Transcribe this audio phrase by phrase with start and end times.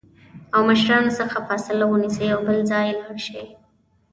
[0.55, 3.41] او مشرانو څخه فاصله ونیسي او بل ځای لاړ شي